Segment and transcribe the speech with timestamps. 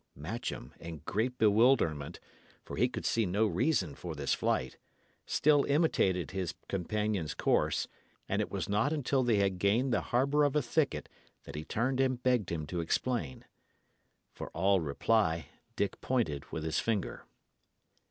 [0.15, 2.19] Matcham, in great bewilderment,
[2.65, 4.79] for he could see no reason for this flight,
[5.27, 7.87] still imitated his companion's course;
[8.27, 11.07] and it was not until they had gained the harbour of a thicket
[11.43, 13.45] that he turned and begged him to explain.
[14.33, 17.27] For all reply, Dick pointed with his finger.